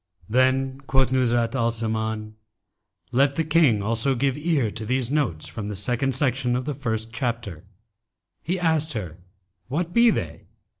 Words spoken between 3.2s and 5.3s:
the King also give ear to these